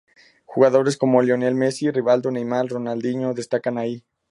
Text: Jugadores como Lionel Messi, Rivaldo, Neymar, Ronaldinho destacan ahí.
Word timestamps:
Jugadores 0.45 0.97
como 0.97 1.21
Lionel 1.21 1.53
Messi, 1.53 1.91
Rivaldo, 1.91 2.31
Neymar, 2.31 2.69
Ronaldinho 2.69 3.35
destacan 3.35 3.77
ahí. 3.77 4.03